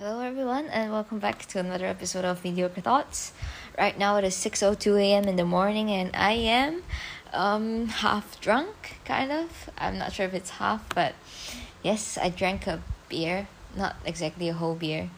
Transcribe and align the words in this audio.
Hello 0.00 0.20
everyone 0.22 0.64
and 0.70 0.90
welcome 0.90 1.18
back 1.18 1.44
to 1.44 1.58
another 1.58 1.84
episode 1.84 2.24
of 2.24 2.42
Mediocre 2.42 2.80
Thoughts. 2.80 3.34
Right 3.76 3.98
now 3.98 4.16
it 4.16 4.24
is 4.24 4.34
6:02 4.34 4.98
a.m. 4.98 5.24
in 5.24 5.36
the 5.36 5.44
morning 5.44 5.90
and 5.90 6.16
I 6.16 6.32
am 6.32 6.82
um 7.34 7.88
half 7.88 8.40
drunk 8.40 8.96
kind 9.04 9.30
of. 9.30 9.68
I'm 9.76 9.98
not 9.98 10.14
sure 10.14 10.24
if 10.24 10.32
it's 10.32 10.52
half 10.56 10.88
but 10.94 11.12
yes, 11.82 12.16
I 12.16 12.30
drank 12.30 12.66
a 12.66 12.80
beer, 13.10 13.46
not 13.76 13.96
exactly 14.06 14.48
a 14.48 14.54
whole 14.54 14.74
beer. 14.74 15.10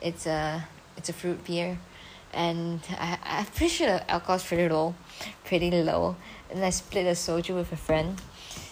It's 0.00 0.24
a 0.24 0.66
it's 0.96 1.10
a 1.10 1.12
fruit 1.12 1.44
beer 1.44 1.78
and 2.32 2.80
I 2.88 3.18
I'm 3.22 3.44
pretty 3.44 3.68
sure 3.68 3.86
the 3.88 4.10
alcohol 4.10 4.36
is 4.36 4.44
pretty 4.44 4.66
low, 4.66 4.94
pretty 5.44 5.70
low. 5.70 6.16
And 6.50 6.64
I 6.64 6.70
split 6.70 7.04
a 7.04 7.16
soju 7.26 7.54
with 7.54 7.70
a 7.70 7.76
friend. 7.76 8.18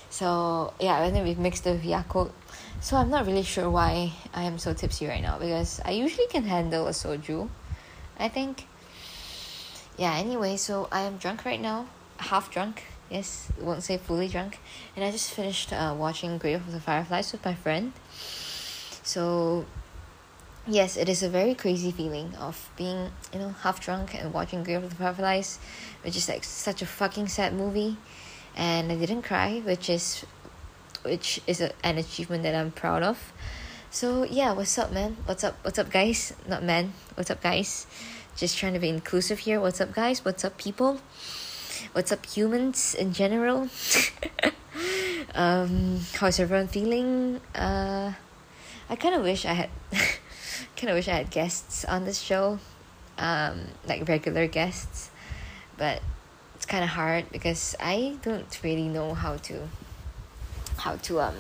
So 0.08 0.72
yeah, 0.80 1.04
and 1.04 1.14
then 1.14 1.22
we've 1.22 1.38
mixed 1.38 1.66
with 1.66 1.84
Yakult 1.84 2.32
so 2.80 2.96
I'm 2.96 3.10
not 3.10 3.26
really 3.26 3.42
sure 3.42 3.68
why 3.68 4.12
I 4.32 4.42
am 4.42 4.58
so 4.58 4.72
tipsy 4.72 5.06
right 5.06 5.22
now 5.22 5.38
because 5.38 5.80
I 5.84 5.90
usually 5.92 6.26
can 6.28 6.44
handle 6.44 6.86
a 6.86 6.91
soju. 6.91 7.48
I 8.20 8.28
think. 8.28 8.66
Yeah, 9.96 10.14
anyway, 10.14 10.56
so 10.56 10.88
I 10.92 11.00
am 11.00 11.16
drunk 11.16 11.45
right 11.45 11.60
now. 11.60 11.86
Half 12.19 12.50
drunk. 12.50 12.82
Yes, 13.10 13.50
won't 13.58 13.82
say 13.82 13.96
fully 13.96 14.28
drunk. 14.28 14.60
And 14.95 15.05
I 15.05 15.10
just 15.10 15.30
finished 15.30 15.72
uh, 15.72 15.95
watching 15.98 16.38
Grave 16.38 16.60
of 16.66 16.72
the 16.72 16.80
Fireflies 16.80 17.32
with 17.32 17.45
my 17.45 17.55
friend. 17.55 17.92
So, 19.02 19.64
yes, 20.66 20.97
it 20.97 21.08
is 21.08 21.22
a 21.22 21.28
very 21.28 21.55
crazy 21.55 21.91
feeling 21.91 22.34
of 22.36 22.70
being, 22.77 23.10
you 23.33 23.41
know, 23.41 23.55
half 23.62 23.80
drunk 23.80 24.14
and 24.14 24.33
watching 24.33 24.62
Grave 24.62 24.84
of 24.84 24.91
the 24.91 24.97
Fireflies, 24.97 25.58
which 26.05 26.16
is 26.16 26.28
like 26.28 26.44
such 26.44 26.83
a 26.83 26.86
fucking 26.86 27.28
sad 27.28 27.55
movie. 27.55 27.97
And 28.55 28.92
I 28.92 28.97
didn't 28.97 29.22
cry, 29.22 29.60
which 29.64 29.88
is 29.88 30.24
which 31.02 31.40
is 31.46 31.60
a, 31.60 31.72
an 31.84 31.98
achievement 31.98 32.42
that 32.42 32.54
I'm 32.54 32.70
proud 32.70 33.02
of. 33.02 33.32
So 33.91 34.24
yeah, 34.24 34.52
what's 34.52 34.78
up, 34.78 34.92
man? 34.92 35.16
What's 35.24 35.42
up? 35.42 35.56
What's 35.62 35.78
up, 35.78 35.91
guys? 35.91 36.32
Not 36.46 36.62
man. 36.62 36.92
What's 37.14 37.30
up, 37.30 37.42
guys? 37.42 37.86
Just 38.36 38.56
trying 38.56 38.75
to 38.75 38.78
be 38.78 38.88
inclusive 38.88 39.41
here. 39.41 39.60
What's 39.60 39.80
up, 39.80 39.92
guys? 39.92 40.25
What's 40.25 40.44
up, 40.44 40.56
people? 40.58 41.00
What's 41.92 42.12
up, 42.12 42.25
humans 42.25 42.94
in 42.94 43.12
general? 43.12 43.69
um, 45.34 46.00
how's 46.14 46.38
everyone 46.38 46.69
feeling? 46.69 47.41
Uh, 47.55 48.12
I 48.88 48.97
kind 48.97 49.14
of 49.14 49.22
wish 49.22 49.44
I 49.44 49.55
had, 49.55 49.70
kind 50.77 50.91
of 50.91 50.94
wish 50.94 51.08
I 51.08 51.14
had 51.14 51.30
guests 51.30 51.84
on 51.84 52.05
this 52.05 52.20
show, 52.20 52.58
um, 53.19 53.62
like 53.88 54.08
regular 54.08 54.47
guests, 54.47 55.10
but 55.77 56.00
it's 56.55 56.66
kind 56.66 56.84
of 56.84 56.91
hard 56.91 57.30
because 57.32 57.75
I 57.80 58.16
don't 58.22 58.60
really 58.62 58.88
know 58.88 59.14
how 59.14 59.36
to 59.36 59.69
how 60.81 60.97
to 60.97 61.20
um 61.20 61.36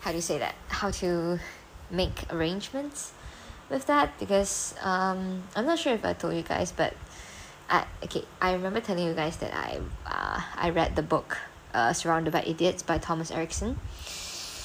how 0.00 0.12
do 0.12 0.16
you 0.16 0.22
say 0.22 0.38
that? 0.38 0.54
How 0.68 0.90
to 1.02 1.40
make 1.90 2.30
arrangements 2.30 3.12
with 3.68 3.86
that 3.86 4.16
because 4.18 4.74
um 4.82 5.42
I'm 5.56 5.66
not 5.66 5.78
sure 5.78 5.92
if 5.92 6.04
I 6.04 6.12
told 6.12 6.34
you 6.34 6.42
guys 6.42 6.70
but 6.72 6.94
I 7.68 7.84
okay 8.04 8.24
I 8.40 8.52
remember 8.52 8.80
telling 8.80 9.06
you 9.06 9.14
guys 9.14 9.36
that 9.38 9.52
I 9.52 9.80
uh 10.06 10.40
I 10.54 10.70
read 10.70 10.94
the 10.94 11.02
book 11.02 11.38
uh 11.74 11.92
Surrounded 11.92 12.32
by 12.32 12.42
Idiots 12.42 12.82
by 12.82 12.98
Thomas 12.98 13.30
Erikson 13.30 13.78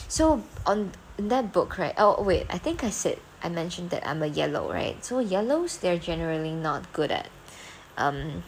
so 0.08 0.44
on 0.66 0.92
in 1.18 1.30
that 1.30 1.52
book 1.52 1.78
right 1.78 1.96
oh 1.98 2.22
wait 2.22 2.46
I 2.50 2.60
think 2.60 2.84
I 2.84 2.92
said 2.92 3.18
I 3.42 3.50
mentioned 3.50 3.90
that 3.90 4.06
I'm 4.08 4.22
a 4.22 4.28
yellow 4.28 4.72
right? 4.72 5.04
So 5.04 5.18
yellows 5.20 5.78
they're 5.78 5.98
generally 5.98 6.54
not 6.54 6.94
good 6.94 7.12
at 7.12 7.30
um 7.98 8.44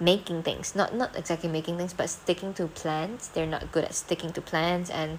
making 0.00 0.42
things 0.42 0.74
not 0.74 0.94
not 0.94 1.14
exactly 1.14 1.48
making 1.48 1.76
things 1.76 1.92
but 1.92 2.08
sticking 2.08 2.54
to 2.54 2.66
plans. 2.66 3.28
They're 3.28 3.46
not 3.46 3.70
good 3.70 3.84
at 3.84 3.94
sticking 3.94 4.32
to 4.32 4.40
plans 4.40 4.90
and 4.90 5.18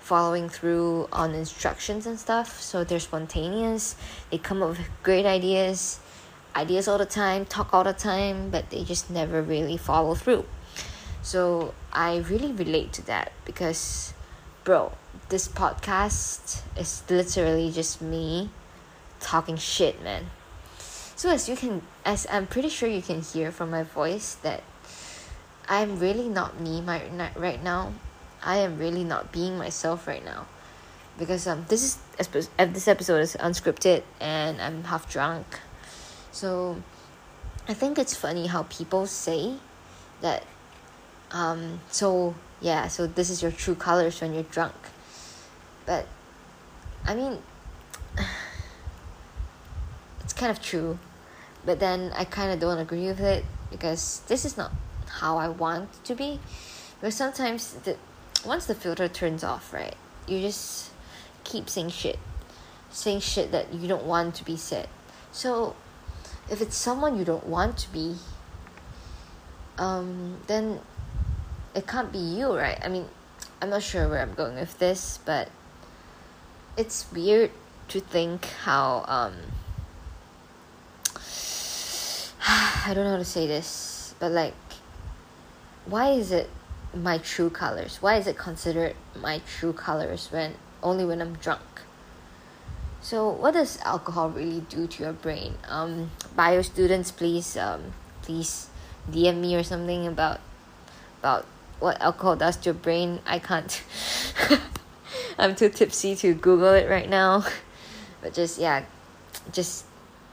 following 0.00 0.48
through 0.48 1.08
on 1.12 1.34
instructions 1.34 2.06
and 2.06 2.18
stuff. 2.18 2.60
So 2.60 2.84
they're 2.84 3.00
spontaneous. 3.00 3.96
They 4.30 4.38
come 4.38 4.62
up 4.62 4.70
with 4.70 4.80
great 5.02 5.26
ideas 5.26 6.00
ideas 6.54 6.88
all 6.88 6.96
the 6.96 7.04
time 7.04 7.44
talk 7.44 7.74
all 7.74 7.84
the 7.84 7.92
time 7.92 8.48
but 8.48 8.70
they 8.70 8.82
just 8.82 9.10
never 9.10 9.42
really 9.42 9.76
follow 9.76 10.14
through. 10.14 10.44
So 11.22 11.74
i 11.92 12.18
really 12.18 12.52
relate 12.52 12.92
to 12.94 13.06
that 13.06 13.32
because 13.44 14.12
bro 14.64 14.92
this 15.28 15.48
podcast 15.48 16.62
is 16.78 17.02
literally 17.10 17.70
just 17.70 18.00
me 18.00 18.50
talking 19.20 19.56
shit 19.56 20.02
man 20.02 20.30
so 21.16 21.30
as 21.30 21.48
you 21.48 21.56
can 21.56 21.80
as 22.04 22.26
I'm 22.30 22.46
pretty 22.46 22.68
sure 22.68 22.88
you 22.88 23.00
can 23.00 23.22
hear 23.22 23.50
from 23.50 23.70
my 23.70 23.82
voice 23.82 24.34
that 24.42 24.62
I'm 25.66 25.98
really 25.98 26.28
not 26.28 26.60
me 26.60 26.82
my 26.82 27.02
right 27.34 27.62
now. 27.62 27.94
I 28.42 28.58
am 28.58 28.78
really 28.78 29.02
not 29.02 29.32
being 29.32 29.56
myself 29.56 30.06
right 30.06 30.24
now. 30.24 30.46
Because 31.18 31.46
um 31.46 31.64
this 31.68 31.82
is 31.82 31.98
this 32.58 32.86
episode 32.86 33.20
is 33.20 33.34
unscripted 33.40 34.02
and 34.20 34.60
I'm 34.60 34.84
half 34.84 35.10
drunk. 35.10 35.46
So 36.32 36.82
I 37.66 37.72
think 37.72 37.98
it's 37.98 38.14
funny 38.14 38.46
how 38.46 38.64
people 38.64 39.06
say 39.06 39.54
that 40.20 40.44
um 41.32 41.80
so 41.88 42.34
yeah, 42.60 42.88
so 42.88 43.06
this 43.06 43.30
is 43.30 43.40
your 43.40 43.52
true 43.52 43.74
colors 43.74 44.20
when 44.20 44.34
you're 44.34 44.42
drunk. 44.42 44.74
But 45.86 46.06
I 47.06 47.14
mean 47.14 47.38
it's 50.20 50.34
kind 50.34 50.50
of 50.50 50.60
true 50.60 50.98
but 51.66 51.80
then 51.80 52.12
I 52.16 52.24
kind 52.24 52.52
of 52.52 52.60
don't 52.60 52.78
agree 52.78 53.08
with 53.08 53.20
it 53.20 53.44
because 53.70 54.22
this 54.28 54.44
is 54.44 54.56
not 54.56 54.72
how 55.08 55.36
I 55.36 55.48
want 55.48 56.04
to 56.04 56.14
be. 56.14 56.40
Because 57.00 57.16
sometimes 57.16 57.72
the 57.74 57.96
once 58.44 58.66
the 58.66 58.74
filter 58.74 59.08
turns 59.08 59.42
off, 59.42 59.72
right, 59.74 59.96
you 60.26 60.40
just 60.40 60.92
keep 61.44 61.68
saying 61.68 61.90
shit, 61.90 62.18
saying 62.90 63.20
shit 63.20 63.50
that 63.50 63.74
you 63.74 63.88
don't 63.88 64.04
want 64.04 64.36
to 64.36 64.44
be 64.44 64.56
said. 64.56 64.88
So 65.32 65.74
if 66.48 66.60
it's 66.60 66.76
someone 66.76 67.18
you 67.18 67.24
don't 67.24 67.46
want 67.46 67.76
to 67.78 67.92
be, 67.92 68.16
um, 69.78 70.38
then 70.46 70.80
it 71.74 71.86
can't 71.86 72.12
be 72.12 72.18
you, 72.18 72.56
right? 72.56 72.78
I 72.82 72.88
mean, 72.88 73.06
I'm 73.60 73.70
not 73.70 73.82
sure 73.82 74.08
where 74.08 74.22
I'm 74.22 74.34
going 74.34 74.54
with 74.54 74.78
this, 74.78 75.18
but 75.24 75.48
it's 76.76 77.10
weird 77.12 77.50
to 77.88 78.00
think 78.00 78.44
how 78.64 79.04
um 79.08 79.34
I 82.48 82.92
don't 82.94 83.04
know 83.04 83.10
how 83.10 83.16
to 83.16 83.24
say 83.24 83.48
this, 83.48 84.14
but 84.20 84.30
like, 84.30 84.54
why 85.84 86.10
is 86.10 86.30
it 86.30 86.48
my 86.94 87.18
true 87.18 87.50
colors? 87.50 87.98
Why 88.00 88.16
is 88.16 88.28
it 88.28 88.38
considered 88.38 88.94
my 89.20 89.40
true 89.58 89.72
colors 89.72 90.28
when 90.30 90.54
only 90.80 91.04
when 91.04 91.20
I'm 91.20 91.34
drunk? 91.34 91.82
So, 93.00 93.28
what 93.28 93.54
does 93.54 93.80
alcohol 93.82 94.30
really 94.30 94.60
do 94.60 94.86
to 94.86 95.02
your 95.02 95.12
brain? 95.12 95.54
Um, 95.68 96.12
bio 96.36 96.62
students, 96.62 97.10
please, 97.10 97.56
um, 97.56 97.92
please 98.22 98.68
DM 99.10 99.40
me 99.40 99.56
or 99.56 99.64
something 99.64 100.06
about 100.06 100.40
about 101.18 101.46
what 101.80 102.00
alcohol 102.00 102.36
does 102.36 102.56
to 102.58 102.66
your 102.66 102.74
brain. 102.74 103.20
I 103.26 103.40
can't. 103.40 103.82
I'm 105.38 105.56
too 105.56 105.68
tipsy 105.68 106.14
to 106.16 106.32
Google 106.32 106.74
it 106.74 106.88
right 106.88 107.10
now, 107.10 107.44
but 108.22 108.34
just 108.34 108.58
yeah, 108.58 108.84
just 109.50 109.84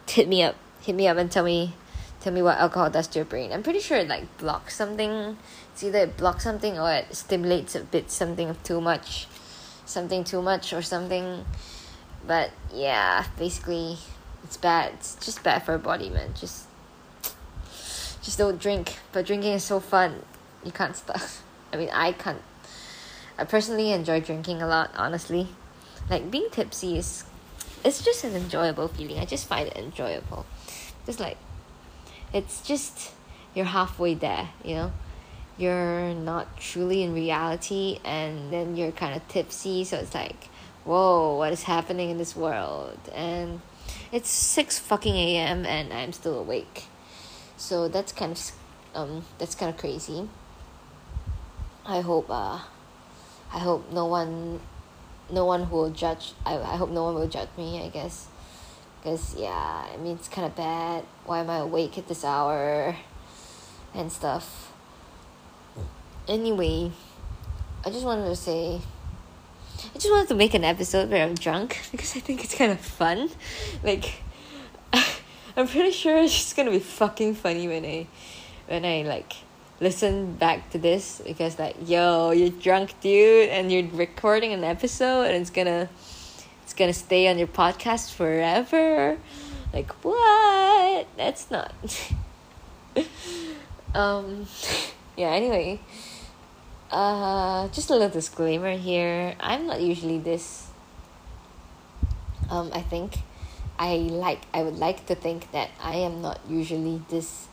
hit 0.07 0.27
me 0.27 0.43
up, 0.43 0.55
hit 0.81 0.95
me 0.95 1.07
up 1.07 1.17
and 1.17 1.31
tell 1.31 1.43
me 1.43 1.73
tell 2.23 2.31
me 2.31 2.41
what 2.41 2.57
alcohol 2.57 2.89
does 2.89 3.07
to 3.07 3.19
your 3.19 3.25
brain. 3.25 3.51
I'm 3.51 3.63
pretty 3.63 3.81
sure 3.81 3.97
it 3.97 4.07
like 4.07 4.37
blocks 4.37 4.75
something. 4.75 5.37
It's 5.73 5.83
either 5.83 5.99
it 5.99 6.17
blocks 6.17 6.45
something 6.45 6.79
or 6.79 6.89
it 6.91 7.13
stimulates 7.13 7.75
a 7.75 7.81
bit 7.81 8.09
something 8.09 8.49
of 8.49 8.63
too 8.63 8.79
much, 8.79 9.27
something 9.85 10.23
too 10.23 10.41
much 10.41 10.71
or 10.71 10.81
something. 10.81 11.45
But 12.25 12.51
yeah, 12.73 13.25
basically, 13.37 13.97
it's 14.43 14.55
bad. 14.55 14.93
It's 14.93 15.15
just 15.15 15.43
bad 15.43 15.63
for 15.63 15.73
our 15.73 15.77
body, 15.77 16.09
man. 16.09 16.33
Just, 16.33 16.67
just 18.21 18.37
don't 18.37 18.59
drink. 18.59 18.99
But 19.11 19.25
drinking 19.25 19.53
is 19.53 19.65
so 19.65 19.81
fun. 19.81 20.23
You 20.63 20.71
can't 20.71 20.95
stop. 20.95 21.19
I 21.73 21.77
mean, 21.77 21.89
I 21.91 22.13
can't. 22.13 22.41
I 23.37 23.43
personally 23.43 23.91
enjoy 23.91 24.21
drinking 24.21 24.61
a 24.61 24.67
lot. 24.67 24.91
Honestly, 24.95 25.49
like 26.09 26.31
being 26.31 26.49
tipsy 26.51 26.97
is, 26.97 27.25
it's 27.83 28.01
just 28.01 28.23
an 28.23 28.33
enjoyable 28.33 28.87
feeling. 28.87 29.19
I 29.19 29.25
just 29.25 29.45
find 29.45 29.67
it 29.67 29.75
enjoyable. 29.75 30.45
Just 31.05 31.19
like 31.19 31.37
it's 32.33 32.61
just 32.61 33.11
you're 33.53 33.65
halfway 33.65 34.13
there 34.13 34.49
you 34.63 34.75
know? 34.75 34.91
You're 35.55 36.15
not 36.15 36.57
truly 36.57 37.03
in 37.03 37.13
reality 37.13 37.99
and 38.03 38.51
then 38.51 38.75
you're 38.75 38.91
kind 38.91 39.15
of 39.15 39.27
tipsy 39.27 39.83
so 39.83 39.97
it's 39.97 40.13
like 40.13 40.49
whoa 40.83 41.37
what 41.37 41.53
is 41.53 41.63
happening 41.63 42.09
in 42.09 42.17
this 42.17 42.35
world? 42.35 42.97
And 43.13 43.61
it's 44.11 44.29
6 44.29 44.79
fucking 44.79 45.15
am 45.15 45.65
and 45.65 45.93
i'm 45.93 46.13
still 46.13 46.39
awake. 46.39 46.85
So 47.57 47.87
that's 47.87 48.11
kind 48.11 48.31
of 48.31 48.51
um 48.95 49.25
that's 49.37 49.55
kind 49.55 49.73
of 49.73 49.77
crazy. 49.79 50.27
I 51.85 52.01
hope 52.01 52.29
uh 52.29 52.59
i 53.53 53.59
hope 53.59 53.91
no 53.91 54.05
one 54.05 54.59
no 55.31 55.45
one 55.45 55.69
will 55.69 55.89
judge 55.89 56.33
I, 56.45 56.57
I 56.57 56.75
hope 56.75 56.89
no 56.89 57.03
one 57.03 57.15
will 57.15 57.27
judge 57.27 57.49
me 57.57 57.83
i 57.83 57.89
guess 57.89 58.27
because 59.03 59.35
yeah 59.37 59.85
I 59.93 59.97
mean 59.97 60.15
it's 60.15 60.29
kind 60.29 60.47
of 60.47 60.55
bad. 60.55 61.03
Why 61.25 61.39
am 61.39 61.49
I 61.49 61.57
awake 61.57 61.97
at 61.97 62.07
this 62.07 62.23
hour? 62.23 62.95
And 63.93 64.11
stuff. 64.11 64.71
Anyway 66.27 66.91
I 67.85 67.89
just 67.89 68.05
wanted 68.05 68.25
to 68.25 68.35
say 68.35 68.79
I 69.93 69.97
just 69.97 70.09
wanted 70.09 70.29
to 70.29 70.35
make 70.35 70.53
an 70.53 70.63
episode 70.63 71.09
where 71.09 71.23
I'm 71.23 71.35
drunk 71.35 71.81
because 71.91 72.15
I 72.15 72.19
think 72.19 72.43
it's 72.43 72.55
kind 72.55 72.71
of 72.71 72.79
fun. 72.79 73.29
Like, 73.83 74.21
I'm 74.93 75.67
pretty 75.67 75.91
sure 75.91 76.17
it's 76.17 76.33
just 76.33 76.55
gonna 76.55 76.71
be 76.71 76.79
fucking 76.79 77.35
funny 77.35 77.67
when 77.67 77.85
I, 77.85 78.07
when 78.67 78.85
I 78.85 79.03
like 79.03 79.33
listen 79.81 80.35
back 80.35 80.69
to 80.71 80.77
this. 80.77 81.21
Because 81.25 81.59
like 81.59 81.75
yo 81.85 82.31
you're 82.31 82.49
drunk 82.49 82.93
dude 83.01 83.49
and 83.49 83.71
you're 83.71 83.87
recording 83.89 84.53
an 84.53 84.63
episode 84.63 85.23
and 85.23 85.35
it's 85.35 85.49
gonna 85.49 85.89
it's 86.63 86.73
gonna 86.73 86.93
stay 86.93 87.27
on 87.27 87.37
your 87.37 87.47
podcast 87.47 88.13
forever. 88.13 89.17
Like 89.73 89.91
what? 90.01 91.07
That's 91.17 91.51
not 91.51 91.75
um 93.93 94.47
yeah 95.17 95.31
anyway. 95.31 95.79
Uh 96.89 97.67
just 97.69 97.89
a 97.89 97.93
little 97.93 98.09
disclaimer 98.09 98.77
here. 98.77 99.35
I'm 99.39 99.67
not 99.67 99.81
usually 99.81 100.19
this 100.19 100.67
um 102.49 102.71
i 102.73 102.81
think. 102.81 103.19
I 103.77 103.97
like 103.97 104.41
i 104.53 104.63
would 104.63 104.77
like 104.77 105.07
to 105.07 105.15
think 105.15 105.51
that 105.51 105.71
i 105.81 105.95
am 105.95 106.21
not 106.21 106.39
usually 106.47 107.01
this 107.09 107.47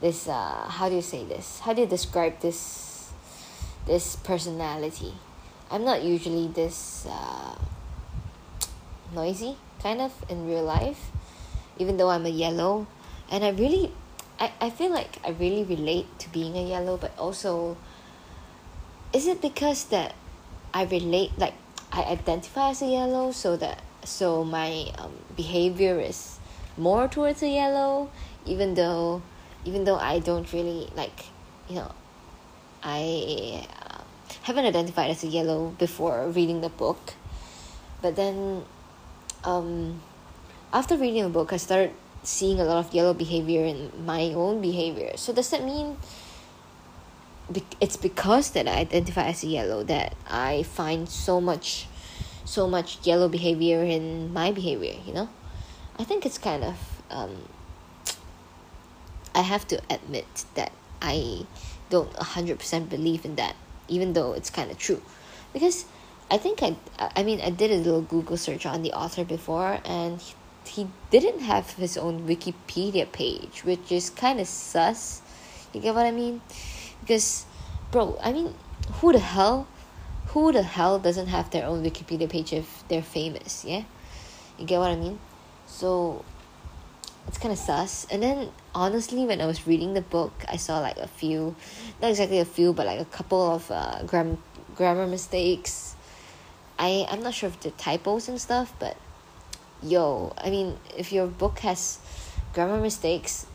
this 0.00 0.28
uh 0.28 0.68
how 0.68 0.88
do 0.88 0.94
you 0.94 1.02
say 1.02 1.24
this? 1.24 1.60
How 1.60 1.72
do 1.72 1.82
you 1.82 1.88
describe 1.88 2.38
this 2.40 3.10
this 3.86 4.14
personality? 4.16 5.14
I'm 5.70 5.84
not 5.84 6.04
usually 6.04 6.48
this 6.48 7.06
uh 7.08 7.56
noisy 9.14 9.56
kind 9.82 10.00
of 10.00 10.12
in 10.28 10.46
real 10.46 10.62
life 10.62 11.10
even 11.78 11.96
though 11.96 12.10
i'm 12.10 12.26
a 12.26 12.30
yellow. 12.30 12.86
And 13.30 13.44
i 13.44 13.50
really 13.50 13.92
I, 14.38 14.52
I 14.60 14.70
feel 14.70 14.90
like 14.90 15.18
i 15.24 15.30
really 15.30 15.64
relate 15.64 16.06
to 16.20 16.28
being 16.30 16.56
a 16.56 16.66
yellow 16.66 16.96
but 16.96 17.16
also 17.18 17.76
is 19.12 19.26
it 19.26 19.40
because 19.40 19.84
that 19.86 20.14
i 20.74 20.84
relate 20.84 21.36
like 21.38 21.54
i 21.92 22.02
identify 22.02 22.70
as 22.70 22.82
a 22.82 22.86
yellow 22.86 23.32
so 23.32 23.56
that 23.56 23.82
so 24.04 24.44
my 24.44 24.92
um, 24.98 25.12
behavior 25.36 26.00
is 26.00 26.38
more 26.76 27.08
towards 27.08 27.42
a 27.42 27.48
yellow 27.48 28.10
even 28.46 28.74
though 28.74 29.22
even 29.64 29.84
though 29.84 29.96
I 29.96 30.18
don't 30.20 30.50
really 30.52 30.88
like, 30.96 31.26
you 31.68 31.76
know, 31.76 31.92
I 32.82 33.66
uh, 33.68 34.02
haven't 34.42 34.64
identified 34.64 35.10
as 35.10 35.22
a 35.24 35.26
yellow 35.26 35.74
before 35.78 36.28
reading 36.28 36.60
the 36.60 36.68
book, 36.68 37.14
but 38.00 38.16
then, 38.16 38.64
um, 39.44 40.00
after 40.72 40.96
reading 40.96 41.22
the 41.24 41.28
book, 41.28 41.52
I 41.52 41.56
started 41.56 41.92
seeing 42.22 42.60
a 42.60 42.64
lot 42.64 42.84
of 42.84 42.94
yellow 42.94 43.14
behavior 43.14 43.64
in 43.64 43.90
my 44.04 44.32
own 44.34 44.60
behavior. 44.60 45.16
So 45.16 45.32
does 45.32 45.50
that 45.50 45.64
mean? 45.64 45.96
it's 47.80 47.96
because 47.96 48.50
that 48.52 48.68
I 48.68 48.76
identify 48.76 49.24
as 49.24 49.42
yellow 49.42 49.82
that 49.84 50.14
I 50.28 50.62
find 50.62 51.08
so 51.08 51.40
much, 51.40 51.86
so 52.44 52.68
much 52.68 53.04
yellow 53.04 53.28
behavior 53.28 53.82
in 53.82 54.32
my 54.32 54.52
behavior. 54.52 54.94
You 55.04 55.14
know, 55.14 55.28
I 55.98 56.04
think 56.04 56.24
it's 56.24 56.38
kind 56.38 56.62
of 56.62 57.02
um, 57.10 57.36
I 59.34 59.42
have 59.42 59.66
to 59.68 59.80
admit 59.90 60.44
that 60.54 60.72
I 61.02 61.46
don't 61.88 62.12
100% 62.14 62.88
believe 62.88 63.24
in 63.24 63.36
that, 63.36 63.56
even 63.88 64.12
though 64.12 64.32
it's 64.32 64.50
kind 64.50 64.70
of 64.70 64.78
true. 64.78 65.02
Because 65.52 65.86
I 66.30 66.38
think 66.38 66.62
I, 66.62 66.76
I 67.16 67.22
mean, 67.24 67.40
I 67.40 67.50
did 67.50 67.72
a 67.72 67.76
little 67.76 68.02
Google 68.02 68.36
search 68.36 68.64
on 68.64 68.82
the 68.82 68.92
author 68.92 69.24
before, 69.24 69.80
and 69.84 70.20
he, 70.20 70.34
he 70.64 70.88
didn't 71.10 71.40
have 71.40 71.72
his 71.72 71.96
own 71.96 72.28
Wikipedia 72.28 73.10
page, 73.10 73.64
which 73.64 73.90
is 73.90 74.10
kind 74.10 74.38
of 74.38 74.46
sus. 74.46 75.22
You 75.72 75.80
get 75.80 75.94
what 75.94 76.06
I 76.06 76.12
mean? 76.12 76.40
Because, 77.00 77.46
bro, 77.90 78.16
I 78.22 78.32
mean, 78.32 78.54
who 78.94 79.12
the 79.12 79.18
hell, 79.18 79.66
who 80.28 80.52
the 80.52 80.62
hell 80.62 81.00
doesn't 81.00 81.26
have 81.26 81.50
their 81.50 81.66
own 81.66 81.84
Wikipedia 81.84 82.30
page 82.30 82.52
if 82.52 82.84
they're 82.88 83.02
famous? 83.02 83.64
Yeah, 83.64 83.82
you 84.56 84.66
get 84.66 84.78
what 84.78 84.90
I 84.90 84.96
mean? 84.96 85.18
So 85.66 86.24
it's 87.26 87.38
kind 87.38 87.52
of 87.52 87.58
sus. 87.58 88.06
And 88.10 88.22
then 88.22 88.50
honestly, 88.74 89.26
when 89.26 89.40
I 89.40 89.46
was 89.46 89.66
reading 89.66 89.94
the 89.94 90.00
book, 90.00 90.32
I 90.48 90.56
saw 90.56 90.78
like 90.78 90.98
a 90.98 91.08
few, 91.08 91.56
not 92.00 92.10
exactly 92.10 92.38
a 92.38 92.44
few, 92.44 92.72
but 92.72 92.86
like 92.86 93.00
a 93.00 93.04
couple 93.04 93.54
of 93.54 93.70
uh, 93.70 94.04
gram- 94.04 94.38
grammar 94.76 95.06
mistakes. 95.06 95.89
I 96.80 97.06
I'm 97.10 97.22
not 97.22 97.34
sure 97.34 97.50
if 97.50 97.60
the 97.60 97.72
typos 97.72 98.26
and 98.26 98.40
stuff, 98.40 98.72
but 98.78 98.96
yo, 99.82 100.32
I 100.38 100.48
mean, 100.48 100.78
if 100.96 101.12
your 101.12 101.26
book 101.26 101.58
has 101.58 101.98
grammar 102.54 102.80
mistakes, 102.80 103.46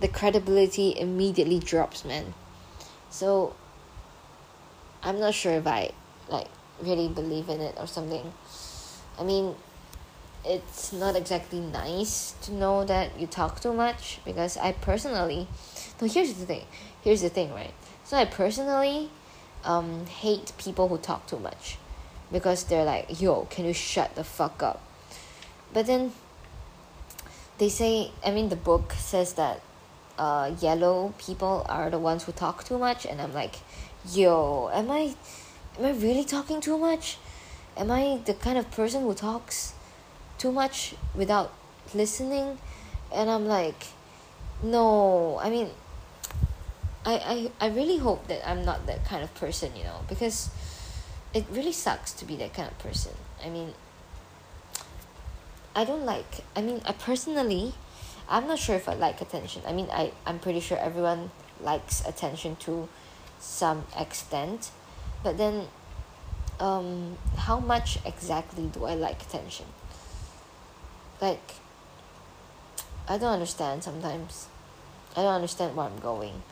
the 0.00 0.08
credibility 0.08 0.94
immediately 0.98 1.60
drops, 1.60 2.04
man. 2.04 2.34
So 3.08 3.56
I'm 5.02 5.18
not 5.18 5.32
sure 5.32 5.52
if 5.52 5.66
I 5.66 5.92
like 6.28 6.48
really 6.82 7.08
believe 7.08 7.48
in 7.48 7.62
it 7.62 7.74
or 7.80 7.86
something. 7.86 8.34
I 9.18 9.24
mean, 9.24 9.54
it's 10.44 10.92
not 10.92 11.16
exactly 11.16 11.60
nice 11.60 12.34
to 12.42 12.52
know 12.52 12.84
that 12.84 13.18
you 13.18 13.26
talk 13.26 13.60
too 13.60 13.72
much 13.72 14.20
because 14.26 14.58
I 14.58 14.72
personally 14.72 15.48
no 16.00 16.06
here's 16.06 16.34
the 16.34 16.46
thing 16.46 16.64
here's 17.02 17.22
the 17.22 17.28
thing 17.28 17.52
right 17.52 17.74
so 18.04 18.16
I 18.16 18.24
personally 18.24 19.10
um 19.64 20.06
hate 20.06 20.52
people 20.56 20.88
who 20.88 20.96
talk 20.96 21.26
too 21.26 21.40
much 21.40 21.76
because 22.32 22.64
they're 22.64 22.84
like 22.84 23.20
yo 23.20 23.46
can 23.50 23.64
you 23.64 23.72
shut 23.72 24.14
the 24.14 24.24
fuck 24.24 24.62
up? 24.62 24.82
But 25.72 25.86
then 25.86 26.12
they 27.58 27.68
say 27.68 28.12
I 28.24 28.30
mean 28.30 28.48
the 28.48 28.56
book 28.56 28.92
says 28.92 29.34
that 29.34 29.60
uh 30.18 30.52
yellow 30.60 31.14
people 31.18 31.64
are 31.68 31.90
the 31.90 31.98
ones 31.98 32.24
who 32.24 32.32
talk 32.32 32.64
too 32.64 32.78
much 32.78 33.06
and 33.06 33.20
I'm 33.20 33.32
like 33.32 33.56
yo 34.10 34.70
am 34.72 34.90
I 34.90 35.14
am 35.78 35.84
I 35.84 35.90
really 35.92 36.24
talking 36.24 36.60
too 36.60 36.78
much? 36.78 37.18
Am 37.76 37.90
I 37.90 38.20
the 38.24 38.34
kind 38.34 38.58
of 38.58 38.70
person 38.70 39.02
who 39.02 39.14
talks 39.14 39.74
too 40.38 40.50
much 40.50 40.94
without 41.14 41.52
listening? 41.94 42.58
And 43.12 43.30
i'm 43.30 43.46
like 43.46 43.86
no 44.62 45.38
i 45.40 45.50
mean 45.50 45.68
I, 47.04 47.50
I 47.60 47.66
i 47.66 47.68
really 47.68 47.98
hope 47.98 48.26
that 48.28 48.48
i'm 48.48 48.64
not 48.64 48.86
that 48.86 49.04
kind 49.04 49.22
of 49.22 49.34
person 49.34 49.74
you 49.76 49.84
know 49.84 50.00
because 50.08 50.50
it 51.34 51.44
really 51.50 51.72
sucks 51.72 52.12
to 52.12 52.24
be 52.24 52.36
that 52.36 52.54
kind 52.54 52.68
of 52.68 52.78
person. 52.78 53.12
I 53.44 53.48
mean 53.50 53.74
i 55.76 55.84
don't 55.84 56.04
like 56.04 56.44
i 56.56 56.60
mean 56.60 56.82
i 56.86 56.92
personally 56.92 57.72
i'm 58.28 58.48
not 58.48 58.58
sure 58.58 58.74
if 58.74 58.88
i 58.88 58.94
like 58.94 59.20
attention. 59.20 59.62
I 59.66 59.72
mean 59.72 59.88
i 59.92 60.12
i'm 60.26 60.38
pretty 60.38 60.60
sure 60.60 60.78
everyone 60.78 61.30
likes 61.60 62.04
attention 62.06 62.56
to 62.66 62.88
some 63.38 63.86
extent. 63.96 64.70
But 65.22 65.38
then 65.38 65.68
um 66.58 67.16
how 67.36 67.60
much 67.60 67.98
exactly 68.04 68.66
do 68.66 68.84
i 68.86 68.94
like 68.94 69.22
attention? 69.22 69.66
Like 71.20 71.52
I 73.06 73.16
don't 73.16 73.32
understand 73.32 73.84
sometimes. 73.84 74.48
I 75.16 75.22
don't 75.22 75.34
understand 75.34 75.74
where 75.74 75.86
I'm 75.86 75.98
going. 75.98 76.42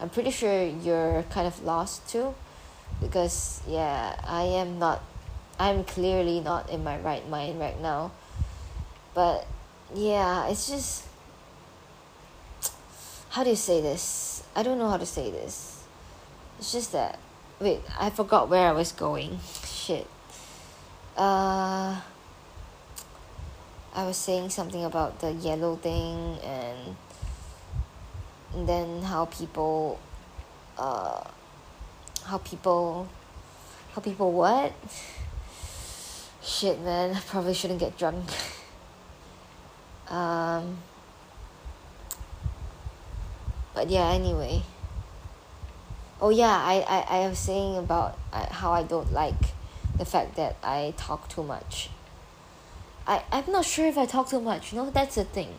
I'm 0.00 0.10
pretty 0.10 0.30
sure 0.30 0.64
you're 0.64 1.24
kind 1.30 1.46
of 1.46 1.64
lost 1.64 2.08
too 2.08 2.34
because 3.00 3.62
yeah, 3.66 4.16
I 4.26 4.42
am 4.42 4.78
not 4.78 5.02
I'm 5.58 5.84
clearly 5.84 6.40
not 6.40 6.70
in 6.70 6.82
my 6.82 6.98
right 6.98 7.28
mind 7.28 7.60
right 7.60 7.80
now. 7.80 8.12
But 9.14 9.46
yeah, 9.94 10.48
it's 10.48 10.68
just 10.68 11.06
how 13.30 13.44
do 13.44 13.50
you 13.50 13.56
say 13.56 13.80
this? 13.80 14.42
I 14.54 14.62
don't 14.62 14.78
know 14.78 14.88
how 14.88 14.96
to 14.96 15.06
say 15.06 15.30
this. 15.30 15.84
It's 16.58 16.72
just 16.72 16.92
that 16.92 17.18
wait, 17.60 17.80
I 17.98 18.10
forgot 18.10 18.48
where 18.48 18.68
I 18.68 18.72
was 18.72 18.92
going. 18.92 19.38
Shit. 19.64 20.06
Uh 21.16 22.00
I 23.94 24.04
was 24.04 24.16
saying 24.16 24.50
something 24.50 24.84
about 24.84 25.20
the 25.20 25.30
yellow 25.30 25.76
thing 25.76 26.38
and, 26.42 26.96
and 28.52 28.68
then 28.68 29.02
how 29.02 29.26
people 29.26 30.00
uh 30.76 31.22
how 32.26 32.38
people 32.38 33.08
how 33.94 34.00
people 34.00 34.32
what 34.32 34.72
shit 36.42 36.80
man 36.80 37.14
I 37.14 37.20
probably 37.20 37.54
shouldn't 37.54 37.80
get 37.80 37.96
drunk 37.96 38.28
um 40.08 40.78
but 43.74 43.88
yeah 43.88 44.10
anyway 44.10 44.62
oh 46.20 46.30
yeah 46.30 46.56
I, 46.56 46.84
I, 46.88 47.18
I 47.20 47.28
was 47.28 47.38
saying 47.38 47.76
about 47.78 48.18
uh, 48.32 48.46
how 48.52 48.72
I 48.72 48.82
don't 48.82 49.12
like 49.12 49.54
the 49.96 50.04
fact 50.04 50.36
that 50.36 50.56
I 50.62 50.94
talk 50.96 51.28
too 51.28 51.42
much 51.42 51.90
I, 53.06 53.22
I'm 53.30 53.50
not 53.52 53.64
sure 53.64 53.86
if 53.86 53.98
I 53.98 54.06
talk 54.06 54.30
too 54.30 54.40
much. 54.40 54.72
You 54.72 54.78
know, 54.78 54.90
that's 54.90 55.16
the 55.16 55.24
thing. 55.24 55.58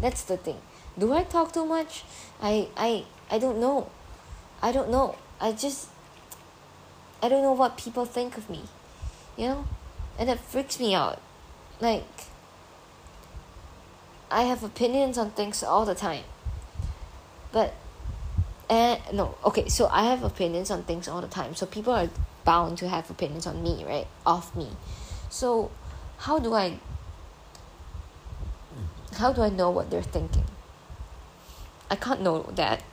That's 0.00 0.22
the 0.22 0.36
thing. 0.36 0.56
Do 0.98 1.12
I 1.12 1.24
talk 1.24 1.52
too 1.52 1.66
much? 1.66 2.04
I 2.40 2.68
I 2.76 3.04
I 3.30 3.38
don't 3.38 3.60
know. 3.60 3.90
I 4.62 4.72
don't 4.72 4.90
know. 4.90 5.16
I 5.40 5.52
just 5.52 5.88
I 7.26 7.28
don't 7.28 7.42
know 7.42 7.54
what 7.54 7.76
people 7.76 8.04
think 8.04 8.36
of 8.38 8.48
me. 8.48 8.62
You 9.36 9.48
know? 9.48 9.64
And 10.16 10.30
it 10.30 10.38
freaks 10.38 10.78
me 10.78 10.94
out. 10.94 11.20
Like 11.80 12.04
I 14.30 14.42
have 14.42 14.62
opinions 14.62 15.18
on 15.18 15.32
things 15.32 15.64
all 15.64 15.84
the 15.84 15.96
time. 15.96 16.22
But 17.50 17.74
and 18.70 19.00
no, 19.12 19.34
okay, 19.44 19.68
so 19.68 19.88
I 19.90 20.04
have 20.04 20.22
opinions 20.22 20.70
on 20.70 20.84
things 20.84 21.08
all 21.08 21.20
the 21.20 21.26
time. 21.26 21.56
So 21.56 21.66
people 21.66 21.92
are 21.92 22.08
bound 22.44 22.78
to 22.78 22.88
have 22.88 23.10
opinions 23.10 23.44
on 23.44 23.60
me, 23.60 23.84
right? 23.84 24.06
Of 24.24 24.54
me. 24.54 24.68
So 25.28 25.72
how 26.18 26.38
do 26.38 26.54
I 26.54 26.78
how 29.16 29.32
do 29.32 29.42
I 29.42 29.48
know 29.48 29.70
what 29.70 29.90
they're 29.90 30.00
thinking? 30.00 30.44
I 31.90 31.96
can't 31.96 32.22
know 32.22 32.42
that. 32.54 32.84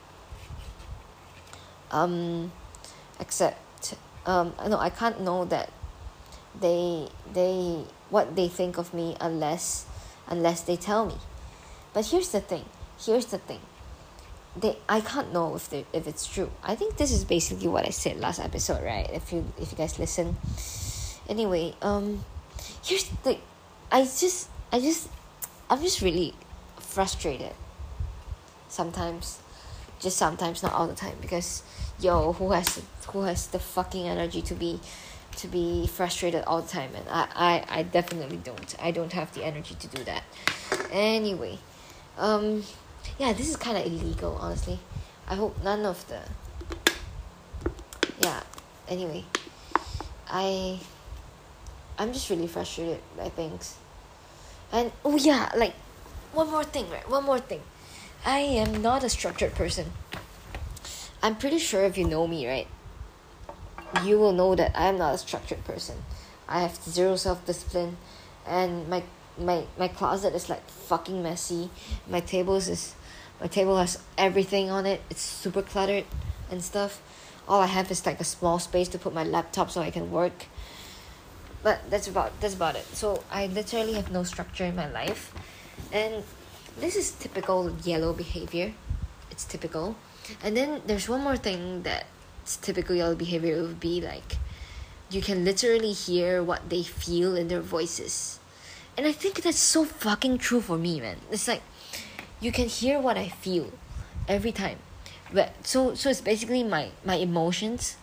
Um 1.92 2.50
except 3.20 3.63
um 4.26 4.54
no 4.68 4.78
I 4.78 4.90
can't 4.90 5.20
know 5.20 5.44
that 5.46 5.70
they 6.60 7.08
they 7.32 7.84
what 8.10 8.36
they 8.36 8.48
think 8.48 8.78
of 8.78 8.94
me 8.94 9.16
unless 9.20 9.86
unless 10.28 10.62
they 10.62 10.76
tell 10.76 11.06
me. 11.06 11.16
But 11.92 12.06
here's 12.06 12.30
the 12.30 12.40
thing. 12.40 12.64
Here's 12.98 13.26
the 13.26 13.38
thing. 13.38 13.60
They 14.56 14.78
I 14.88 15.00
can't 15.00 15.32
know 15.32 15.54
if 15.54 15.68
they 15.68 15.84
if 15.92 16.06
it's 16.06 16.26
true. 16.26 16.50
I 16.62 16.74
think 16.74 16.96
this 16.96 17.10
is 17.12 17.24
basically 17.24 17.68
what 17.68 17.86
I 17.86 17.90
said 17.90 18.18
last 18.18 18.40
episode, 18.40 18.84
right? 18.84 19.08
If 19.12 19.32
you 19.32 19.44
if 19.58 19.72
you 19.72 19.78
guys 19.78 19.98
listen. 19.98 20.36
Anyway, 21.28 21.74
um 21.82 22.24
here's 22.84 23.04
the. 23.24 23.38
I 23.90 24.02
just 24.04 24.48
I 24.72 24.80
just 24.80 25.08
I'm 25.68 25.80
just 25.82 26.00
really 26.02 26.34
frustrated. 26.78 27.52
Sometimes. 28.68 29.40
Just 30.00 30.18
sometimes, 30.18 30.62
not 30.62 30.74
all 30.74 30.86
the 30.86 30.94
time, 30.94 31.16
because 31.22 31.62
yo, 32.00 32.32
who 32.32 32.52
has 32.52 32.82
who 33.08 33.22
has 33.22 33.48
the 33.48 33.58
fucking 33.58 34.08
energy 34.08 34.42
to 34.42 34.54
be 34.54 34.80
to 35.36 35.48
be 35.48 35.86
frustrated 35.86 36.44
all 36.46 36.62
the 36.62 36.68
time? 36.68 36.90
And 36.94 37.08
I, 37.08 37.28
I, 37.34 37.78
I 37.80 37.82
definitely 37.82 38.38
don't. 38.38 38.74
I 38.80 38.90
don't 38.90 39.12
have 39.12 39.32
the 39.34 39.44
energy 39.44 39.74
to 39.74 39.86
do 39.88 40.04
that. 40.04 40.24
Anyway 40.90 41.58
um 42.18 42.62
yeah 43.18 43.32
this 43.32 43.48
is 43.48 43.56
kind 43.56 43.76
of 43.76 43.86
illegal 43.86 44.38
honestly. 44.40 44.78
I 45.26 45.34
hope 45.36 45.62
none 45.62 45.84
of 45.84 46.06
the 46.08 46.20
yeah 48.20 48.42
anyway. 48.88 49.24
I 50.28 50.78
i'm 51.98 52.12
just 52.12 52.30
really 52.30 52.46
frustrated 52.46 53.00
by 53.16 53.28
things. 53.28 53.76
And 54.72 54.92
oh 55.04 55.16
yeah 55.16 55.50
like 55.56 55.74
one 56.32 56.50
more 56.50 56.64
thing 56.64 56.90
right? 56.90 57.08
One 57.08 57.24
more 57.24 57.40
thing. 57.40 57.62
I 58.24 58.38
am 58.38 58.80
not 58.80 59.04
a 59.04 59.08
structured 59.08 59.54
person 59.54 59.92
i'm 61.24 61.34
pretty 61.34 61.58
sure 61.58 61.82
if 61.82 61.98
you 61.98 62.06
know 62.06 62.28
me 62.28 62.46
right 62.46 62.68
you 64.02 64.18
will 64.18 64.32
know 64.32 64.54
that 64.54 64.72
I 64.74 64.88
am 64.88 64.98
not 64.98 65.14
a 65.14 65.18
structured 65.18 65.64
person. 65.64 65.96
I 66.48 66.60
have 66.60 66.74
zero 66.76 67.16
self 67.16 67.44
discipline, 67.46 67.96
and 68.46 68.88
my 68.88 69.02
my 69.38 69.64
my 69.78 69.88
closet 69.88 70.34
is 70.34 70.48
like 70.48 70.68
fucking 70.68 71.22
messy. 71.22 71.70
My 72.08 72.20
tables 72.20 72.68
is 72.68 72.94
my 73.40 73.46
table 73.46 73.76
has 73.78 73.98
everything 74.18 74.70
on 74.70 74.86
it. 74.86 75.00
It's 75.10 75.22
super 75.22 75.62
cluttered 75.62 76.04
and 76.50 76.62
stuff. 76.62 77.00
All 77.46 77.60
I 77.60 77.66
have 77.66 77.90
is 77.90 78.04
like 78.06 78.20
a 78.20 78.24
small 78.24 78.58
space 78.58 78.88
to 78.88 78.98
put 78.98 79.14
my 79.14 79.24
laptop 79.24 79.70
so 79.70 79.80
I 79.80 79.90
can 79.90 80.10
work. 80.10 80.46
But 81.62 81.90
that's 81.90 82.08
about 82.08 82.38
that's 82.40 82.54
about 82.54 82.76
it. 82.76 82.84
So 82.94 83.22
I 83.30 83.46
literally 83.46 83.94
have 83.94 84.10
no 84.10 84.22
structure 84.22 84.64
in 84.64 84.76
my 84.76 84.90
life, 84.90 85.32
and 85.92 86.24
this 86.78 86.96
is 86.96 87.12
typical 87.12 87.74
yellow 87.84 88.12
behavior. 88.12 88.74
It's 89.30 89.44
typical. 89.44 89.96
And 90.42 90.56
then 90.56 90.82
there's 90.86 91.08
one 91.08 91.22
more 91.22 91.36
thing 91.36 91.82
that 91.82 92.06
typical 92.62 92.94
yellow 92.94 93.14
behavior 93.14 93.62
would 93.62 93.80
be 93.80 94.00
like 94.00 94.36
you 95.10 95.22
can 95.22 95.44
literally 95.44 95.92
hear 95.92 96.42
what 96.42 96.68
they 96.68 96.82
feel 96.82 97.36
in 97.36 97.48
their 97.48 97.60
voices. 97.60 98.38
And 98.96 99.06
I 99.06 99.12
think 99.12 99.42
that's 99.42 99.58
so 99.58 99.84
fucking 99.84 100.38
true 100.38 100.60
for 100.60 100.76
me, 100.76 101.00
man. 101.00 101.18
It's 101.30 101.48
like 101.48 101.62
you 102.40 102.52
can 102.52 102.68
hear 102.68 103.00
what 103.00 103.16
I 103.16 103.28
feel 103.28 103.72
every 104.28 104.52
time. 104.52 104.78
But 105.32 105.66
so 105.66 105.94
so 105.94 106.10
it's 106.10 106.20
basically 106.20 106.62
my 106.62 106.90
my 107.04 107.16
emotions, 107.16 107.96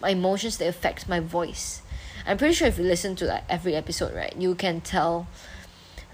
my 0.00 0.10
emotions 0.10 0.58
that 0.58 0.68
affect 0.68 1.08
my 1.08 1.20
voice. 1.20 1.82
I'm 2.26 2.38
pretty 2.38 2.54
sure 2.54 2.68
if 2.68 2.78
you 2.78 2.84
listen 2.84 3.16
to 3.16 3.26
like 3.26 3.44
every 3.48 3.74
episode, 3.74 4.14
right, 4.14 4.34
you 4.36 4.54
can 4.54 4.80
tell 4.80 5.26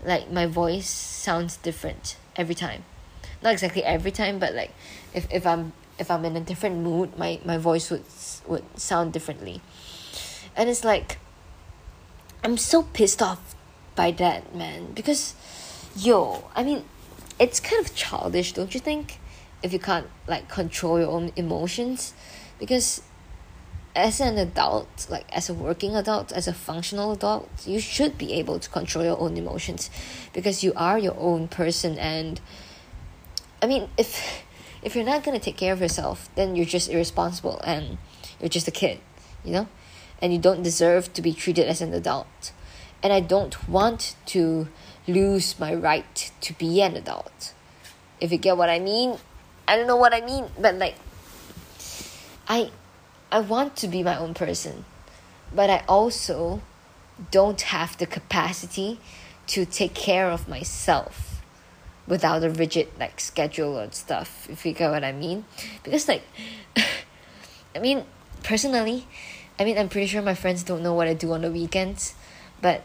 like 0.04 0.30
my 0.30 0.46
voice 0.46 0.88
sounds 0.88 1.56
different 1.56 2.16
every 2.36 2.54
time. 2.54 2.84
Not 3.42 3.52
exactly 3.52 3.84
every 3.84 4.10
time, 4.10 4.38
but 4.38 4.54
like 4.54 4.72
if 5.14 5.26
if 5.32 5.46
I'm 5.46 5.72
if 5.98 6.10
I'm 6.10 6.24
in 6.24 6.36
a 6.36 6.40
different 6.40 6.78
mood, 6.78 7.16
my, 7.18 7.38
my 7.44 7.58
voice 7.58 7.90
would 7.90 8.04
would 8.46 8.64
sound 8.78 9.12
differently. 9.12 9.60
And 10.56 10.68
it's 10.68 10.84
like 10.84 11.18
I'm 12.42 12.56
so 12.56 12.82
pissed 12.82 13.22
off 13.22 13.54
by 13.94 14.10
that, 14.12 14.54
man, 14.54 14.92
because 14.92 15.34
yo, 15.96 16.44
I 16.54 16.62
mean, 16.62 16.84
it's 17.38 17.60
kind 17.60 17.84
of 17.84 17.94
childish, 17.94 18.52
don't 18.52 18.72
you 18.74 18.80
think? 18.80 19.18
If 19.62 19.72
you 19.72 19.78
can't 19.78 20.06
like 20.26 20.48
control 20.48 20.98
your 20.98 21.10
own 21.10 21.32
emotions 21.36 22.14
because 22.58 23.02
as 23.94 24.20
an 24.20 24.38
adult, 24.38 25.06
like 25.10 25.26
as 25.34 25.50
a 25.50 25.54
working 25.54 25.96
adult, 25.96 26.32
as 26.32 26.46
a 26.46 26.52
functional 26.52 27.12
adult, 27.12 27.48
you 27.66 27.80
should 27.80 28.16
be 28.16 28.32
able 28.34 28.58
to 28.58 28.70
control 28.70 29.04
your 29.04 29.20
own 29.20 29.36
emotions 29.36 29.90
because 30.32 30.62
you 30.62 30.72
are 30.76 30.98
your 30.98 31.16
own 31.18 31.48
person 31.48 31.98
and 31.98 32.40
I 33.62 33.66
mean 33.66 33.88
if 33.96 34.42
if 34.82 34.96
you're 34.96 35.04
not 35.04 35.24
to 35.24 35.38
take 35.38 35.56
care 35.56 35.72
of 35.72 35.80
yourself, 35.80 36.30
then 36.34 36.56
you're 36.56 36.66
just 36.66 36.88
irresponsible 36.88 37.60
and 37.64 37.98
you're 38.40 38.48
just 38.48 38.66
a 38.66 38.70
kid, 38.70 38.98
you 39.44 39.52
know? 39.52 39.68
And 40.22 40.32
you 40.32 40.38
don't 40.38 40.62
deserve 40.62 41.12
to 41.14 41.22
be 41.22 41.32
treated 41.32 41.66
as 41.66 41.80
an 41.80 41.92
adult. 41.92 42.52
And 43.02 43.12
I 43.12 43.20
don't 43.20 43.68
want 43.68 44.16
to 44.26 44.68
lose 45.06 45.58
my 45.58 45.74
right 45.74 46.32
to 46.40 46.52
be 46.54 46.80
an 46.82 46.96
adult. 46.96 47.54
If 48.20 48.32
you 48.32 48.38
get 48.38 48.56
what 48.56 48.68
I 48.68 48.78
mean, 48.78 49.16
I 49.68 49.76
don't 49.76 49.86
know 49.86 49.96
what 49.96 50.14
I 50.14 50.20
mean, 50.20 50.46
but 50.58 50.74
like 50.76 50.96
I 52.48 52.70
I 53.30 53.40
want 53.40 53.76
to 53.76 53.88
be 53.88 54.02
my 54.02 54.16
own 54.16 54.34
person, 54.34 54.84
but 55.54 55.70
I 55.70 55.84
also 55.86 56.62
don't 57.30 57.60
have 57.60 57.96
the 57.98 58.06
capacity 58.06 58.98
to 59.48 59.64
take 59.64 59.94
care 59.94 60.30
of 60.30 60.48
myself 60.48 61.39
without 62.10 62.42
a 62.42 62.50
rigid 62.50 62.88
like 62.98 63.20
schedule 63.20 63.78
and 63.78 63.94
stuff 63.94 64.50
if 64.50 64.66
you 64.66 64.72
get 64.74 64.90
what 64.90 65.04
i 65.04 65.12
mean. 65.12 65.44
Because 65.82 66.08
like 66.08 66.24
i 67.74 67.78
mean 67.78 68.04
personally 68.42 69.06
i 69.58 69.64
mean 69.64 69.78
i'm 69.78 69.88
pretty 69.88 70.08
sure 70.08 70.20
my 70.20 70.34
friends 70.34 70.64
don't 70.64 70.82
know 70.82 70.92
what 70.92 71.06
i 71.06 71.14
do 71.14 71.32
on 71.32 71.42
the 71.42 71.50
weekends. 71.50 72.14
But 72.60 72.82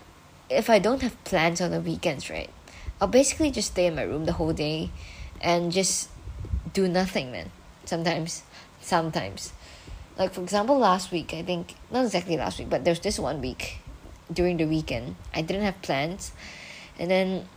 if 0.49 0.69
i 0.69 0.79
don't 0.79 1.01
have 1.01 1.21
plans 1.25 1.59
on 1.59 1.71
the 1.71 1.81
weekends 1.81 2.29
right 2.29 2.51
i'll 3.01 3.09
basically 3.09 3.49
just 3.49 3.71
stay 3.71 3.87
in 3.87 3.95
my 3.95 4.03
room 4.03 4.25
the 4.25 4.33
whole 4.33 4.53
day 4.53 4.91
and 5.41 5.71
just 5.73 6.09
do 6.71 6.87
nothing 6.87 7.31
man. 7.31 7.51
Sometimes. 7.85 8.43
Sometimes. 8.79 9.53
Like 10.19 10.33
for 10.33 10.41
example 10.41 10.77
last 10.77 11.11
week 11.11 11.33
i 11.33 11.41
think 11.41 11.73
not 11.89 12.05
exactly 12.05 12.37
last 12.37 12.59
week 12.59 12.69
but 12.69 12.85
there's 12.85 12.99
this 12.99 13.17
one 13.17 13.41
week 13.41 13.79
during 14.31 14.57
the 14.57 14.65
weekend 14.65 15.15
i 15.33 15.41
didn't 15.41 15.63
have 15.63 15.81
plans. 15.81 16.31
And 16.97 17.09
then 17.09 17.49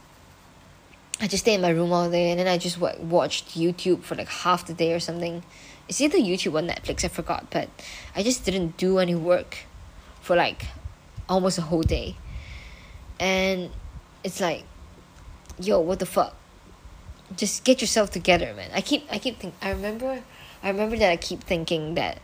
I 1.21 1.27
just 1.27 1.45
stay 1.45 1.55
in 1.55 1.61
my 1.61 1.71
room 1.71 1.93
all 1.93 2.09
day 2.09 2.31
and 2.31 2.39
then 2.39 2.47
I 2.47 2.59
just 2.59 2.79
what 2.79 3.01
watched 3.01 3.57
YouTube 3.57 4.03
for 4.03 4.15
like 4.15 4.29
half 4.29 4.67
the 4.67 4.75
day 4.75 4.93
or 4.93 5.01
something. 5.01 5.43
It's 5.89 6.01
either 6.01 6.19
YouTube 6.19 6.53
or 6.53 6.63
Netflix, 6.67 7.05
I 7.05 7.09
forgot, 7.09 7.51
but 7.51 7.69
I 8.15 8.23
just 8.23 8.45
didn't 8.45 8.77
do 8.77 8.99
any 8.99 9.15
work 9.15 9.59
for 10.21 10.37
like 10.37 10.67
almost 11.29 11.59
a 11.59 11.63
whole 11.63 11.83
day. 11.83 12.17
And 13.19 13.71
it's 14.23 14.41
like, 14.41 14.65
yo, 15.59 15.81
what 15.81 15.99
the 15.99 16.07
fuck? 16.07 16.37
Just 17.37 17.65
get 17.65 17.81
yourself 17.81 18.11
together, 18.11 18.55
man. 18.55 18.71
I 18.73 18.81
keep 18.81 19.07
I 19.11 19.19
keep 19.19 19.39
think 19.39 19.55
I 19.61 19.71
remember 19.71 20.23
I 20.63 20.69
remember 20.69 20.97
that 20.99 21.11
I 21.11 21.17
keep 21.17 21.43
thinking 21.43 21.95
that 21.95 22.19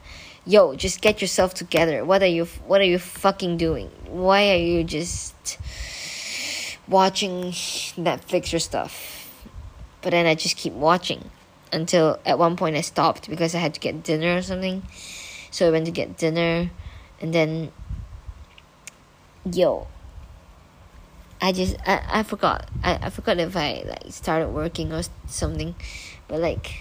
yo, 0.46 0.74
just 0.74 1.00
get 1.00 1.20
yourself 1.20 1.54
together. 1.54 2.04
What 2.04 2.22
are 2.22 2.26
you 2.26 2.44
what 2.66 2.80
are 2.80 2.84
you 2.84 2.98
fucking 2.98 3.56
doing? 3.56 3.90
Why 4.06 4.50
are 4.50 4.58
you 4.58 4.84
just 4.84 5.58
watching 6.88 7.52
Netflix 7.52 8.52
or 8.54 8.58
stuff. 8.58 9.30
But 10.02 10.10
then 10.10 10.26
I 10.26 10.34
just 10.34 10.56
keep 10.56 10.72
watching 10.72 11.30
until 11.72 12.18
at 12.24 12.38
one 12.38 12.56
point 12.56 12.76
I 12.76 12.82
stopped 12.82 13.28
because 13.28 13.54
I 13.54 13.58
had 13.58 13.74
to 13.74 13.80
get 13.80 14.02
dinner 14.02 14.36
or 14.36 14.42
something. 14.42 14.82
So 15.50 15.68
I 15.68 15.70
went 15.70 15.86
to 15.86 15.92
get 15.92 16.16
dinner 16.16 16.70
and 17.20 17.32
then 17.32 17.72
yo 19.50 19.86
I 21.44 21.52
just 21.52 21.76
I, 21.86 22.02
I 22.08 22.22
forgot. 22.22 22.70
I, 22.82 22.98
I 23.02 23.10
forgot 23.10 23.38
if 23.38 23.54
I 23.54 23.84
like 23.86 24.12
started 24.12 24.48
working 24.48 24.92
or 24.94 25.02
something. 25.26 25.74
But 26.26 26.40
like 26.40 26.80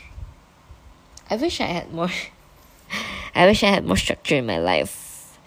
I 1.29 1.35
wish 1.35 1.59
I 1.59 1.65
had 1.65 1.93
more 1.93 2.09
I 3.35 3.45
wish 3.45 3.61
I 3.61 3.67
had 3.67 3.85
more 3.85 3.97
structure 3.97 4.35
in 4.35 4.45
my 4.45 4.59
life. 4.59 5.37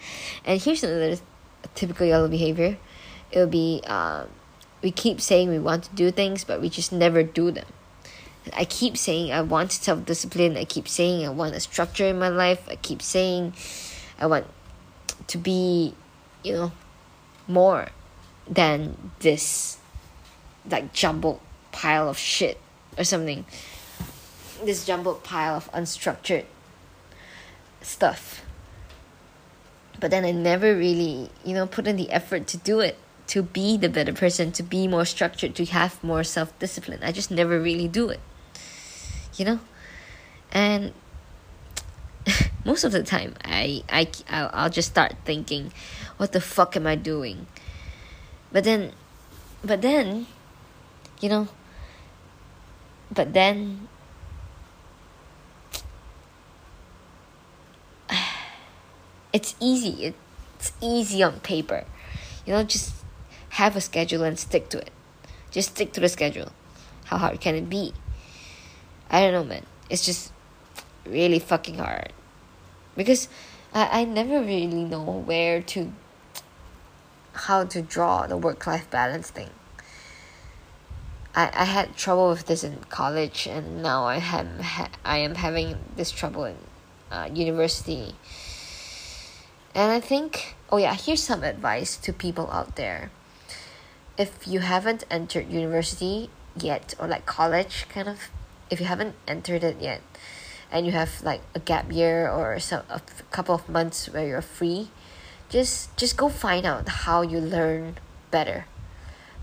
And 0.45 0.61
here's 0.61 0.83
another 0.83 1.17
typical 1.73 2.05
yellow 2.05 2.27
behavior. 2.27 2.77
It 3.31 3.39
would 3.39 3.49
be 3.49 3.81
um 3.87 4.27
we 4.81 4.91
keep 4.91 5.21
saying 5.21 5.49
we 5.49 5.59
want 5.59 5.85
to 5.85 5.95
do 5.95 6.11
things, 6.11 6.43
but 6.43 6.61
we 6.61 6.69
just 6.69 6.91
never 6.91 7.23
do 7.23 7.51
them. 7.51 7.65
I 8.55 8.65
keep 8.65 8.97
saying 8.97 9.31
I 9.31 9.41
want 9.41 9.71
self 9.71 10.05
discipline. 10.05 10.55
I 10.55 10.63
keep 10.63 10.87
saying 10.87 11.25
I 11.25 11.29
want 11.29 11.55
a 11.55 11.59
structure 11.59 12.05
in 12.05 12.19
my 12.19 12.29
life. 12.29 12.67
I 12.69 12.75
keep 12.75 13.01
saying 13.01 13.53
I 14.19 14.27
want 14.27 14.45
to 15.27 15.37
be, 15.37 15.93
you 16.43 16.53
know, 16.53 16.71
more 17.47 17.89
than 18.47 19.11
this 19.19 19.77
like 20.69 20.93
jumbled 20.93 21.41
pile 21.71 22.09
of 22.09 22.17
shit 22.17 22.59
or 22.97 23.03
something. 23.03 23.45
This 24.63 24.85
jumbled 24.85 25.23
pile 25.23 25.55
of 25.55 25.71
unstructured 25.71 26.45
stuff. 27.81 28.43
but 29.99 30.11
then 30.11 30.25
I 30.25 30.31
never 30.31 30.75
really, 30.75 31.29
you 31.43 31.53
know, 31.53 31.65
put 31.65 31.87
in 31.87 31.95
the 31.95 32.11
effort 32.11 32.47
to 32.47 32.57
do 32.57 32.79
it, 32.79 32.97
to 33.27 33.43
be 33.43 33.77
the 33.77 33.89
better 33.89 34.13
person, 34.13 34.51
to 34.53 34.63
be 34.63 34.87
more 34.87 35.05
structured, 35.05 35.55
to 35.55 35.65
have 35.65 36.03
more 36.03 36.23
self 36.23 36.57
discipline. 36.59 36.99
I 37.03 37.11
just 37.11 37.29
never 37.29 37.59
really 37.59 37.87
do 37.87 38.09
it, 38.09 38.21
you 39.35 39.45
know? 39.45 39.59
And 40.51 40.93
most 42.65 42.83
of 42.83 42.91
the 42.91 43.03
time, 43.03 43.35
I, 43.43 43.83
I, 43.89 44.07
I'll, 44.29 44.49
I'll 44.53 44.69
just 44.69 44.89
start 44.89 45.15
thinking, 45.25 45.73
what 46.17 46.31
the 46.31 46.41
fuck 46.41 46.75
am 46.75 46.87
I 46.87 46.95
doing? 46.95 47.47
But 48.51 48.63
then, 48.63 48.93
but 49.63 49.81
then, 49.81 50.27
you 51.19 51.29
know, 51.29 51.49
but 53.13 53.33
then 53.33 53.87
it's 59.33 59.55
easy. 59.59 60.13
It's 60.55 60.71
easy 60.81 61.21
on 61.23 61.41
paper. 61.41 61.83
You 62.45 62.53
know, 62.53 62.63
just 62.63 62.96
have 63.57 63.75
a 63.75 63.81
schedule 63.81 64.23
and 64.23 64.37
stick 64.37 64.69
to 64.69 64.77
it. 64.77 64.91
Just 65.51 65.71
stick 65.71 65.91
to 65.93 65.99
the 65.99 66.09
schedule. 66.09 66.51
How 67.05 67.17
hard 67.17 67.41
can 67.41 67.55
it 67.55 67.69
be? 67.69 67.93
I 69.09 69.21
don't 69.21 69.33
know, 69.33 69.43
man. 69.43 69.65
It's 69.89 70.05
just 70.05 70.31
really 71.05 71.39
fucking 71.39 71.77
hard. 71.77 72.13
Because 72.95 73.29
I, 73.73 74.01
I 74.01 74.03
never 74.05 74.41
really 74.41 74.67
know 74.67 75.23
where 75.25 75.61
to, 75.73 75.91
how 77.33 77.65
to 77.65 77.81
draw 77.81 78.27
the 78.27 78.37
work 78.37 78.67
life 78.67 78.89
balance 78.91 79.31
thing. 79.31 79.49
I, 81.35 81.49
I 81.53 81.65
had 81.65 81.95
trouble 81.95 82.29
with 82.29 82.45
this 82.45 82.63
in 82.63 82.77
college, 82.89 83.47
and 83.47 83.81
now 83.81 84.05
I 84.05 84.17
am 84.17 84.59
ha- 84.59 84.89
I 85.05 85.17
am 85.17 85.35
having 85.35 85.77
this 85.95 86.11
trouble 86.11 86.45
in 86.45 86.57
uh, 87.11 87.29
university 87.33 88.15
and 89.77 89.91
I 89.91 89.99
think, 89.99 90.55
oh 90.71 90.77
yeah, 90.77 90.95
here's 90.95 91.21
some 91.21 91.43
advice 91.43 91.97
to 91.97 92.11
people 92.11 92.49
out 92.49 92.77
there. 92.77 93.11
If 94.17 94.47
you 94.47 94.59
haven't 94.59 95.03
entered 95.11 95.49
university 95.51 96.29
yet, 96.59 96.95
or 96.99 97.07
like 97.07 97.25
college, 97.25 97.85
kind 97.89 98.07
of, 98.07 98.29
if 98.69 98.79
you 98.79 98.85
haven't 98.87 99.15
entered 99.27 99.63
it 99.63 99.77
yet, 99.79 100.01
and 100.71 100.85
you 100.85 100.91
have 100.91 101.21
like 101.23 101.41
a 101.53 101.59
gap 101.59 101.91
year 101.91 102.29
or 102.29 102.59
some 102.59 102.83
a 102.89 103.01
couple 103.31 103.55
of 103.55 103.69
months 103.69 104.09
where 104.09 104.27
you're 104.27 104.41
free, 104.41 104.89
just 105.49 105.95
just 105.95 106.17
go 106.17 106.29
find 106.29 106.65
out 106.65 106.89
how 106.89 107.21
you 107.21 107.39
learn 107.39 107.97
better. 108.31 108.65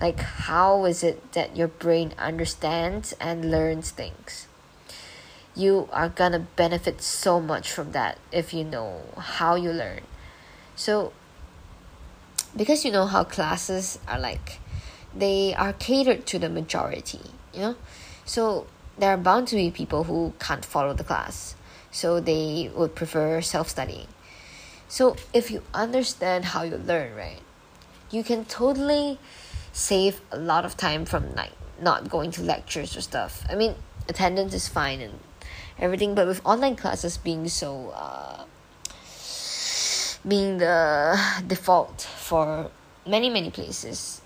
Like 0.00 0.20
how 0.20 0.84
is 0.84 1.02
it 1.02 1.32
that 1.32 1.56
your 1.56 1.68
brain 1.68 2.12
understands 2.18 3.14
and 3.20 3.50
learns 3.50 3.90
things? 3.90 4.48
You 5.54 5.88
are 5.92 6.08
gonna 6.08 6.40
benefit 6.56 7.00
so 7.00 7.40
much 7.40 7.70
from 7.70 7.92
that 7.92 8.18
if 8.32 8.52
you 8.52 8.64
know 8.64 9.02
how 9.16 9.54
you 9.54 9.70
learn 9.70 10.00
so, 10.76 11.12
because 12.56 12.84
you 12.84 12.90
know 12.90 13.06
how 13.06 13.24
classes 13.24 13.98
are 14.08 14.18
like, 14.18 14.58
they 15.14 15.54
are 15.54 15.72
catered 15.72 16.26
to 16.26 16.38
the 16.38 16.48
majority, 16.48 17.20
you 17.52 17.60
know? 17.60 17.76
So, 18.24 18.66
there 18.98 19.10
are 19.10 19.16
bound 19.16 19.48
to 19.48 19.56
be 19.56 19.70
people 19.70 20.04
who 20.04 20.32
can't 20.38 20.64
follow 20.64 20.94
the 20.94 21.04
class. 21.04 21.54
So, 21.90 22.20
they 22.20 22.70
would 22.74 22.94
prefer 22.94 23.40
self 23.40 23.68
studying. 23.68 24.08
So, 24.88 25.16
if 25.32 25.50
you 25.50 25.62
understand 25.72 26.46
how 26.46 26.62
you 26.62 26.76
learn, 26.76 27.14
right, 27.14 27.40
you 28.10 28.24
can 28.24 28.44
totally 28.44 29.18
save 29.72 30.20
a 30.30 30.38
lot 30.38 30.64
of 30.64 30.76
time 30.76 31.04
from 31.04 31.34
like 31.34 31.52
not 31.80 32.08
going 32.08 32.30
to 32.32 32.42
lectures 32.42 32.96
or 32.96 33.00
stuff. 33.00 33.44
I 33.48 33.54
mean, 33.54 33.74
attendance 34.08 34.54
is 34.54 34.68
fine 34.68 35.00
and 35.00 35.18
everything, 35.78 36.14
but 36.14 36.26
with 36.26 36.40
online 36.44 36.76
classes 36.76 37.18
being 37.18 37.48
so 37.48 37.92
uh, 37.94 38.44
being 40.26 40.58
the 40.58 41.18
default 41.46 42.00
for 42.00 42.70
many 43.06 43.28
many 43.28 43.50
places 43.50 44.22